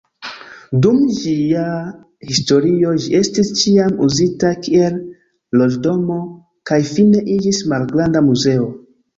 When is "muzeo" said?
8.33-8.71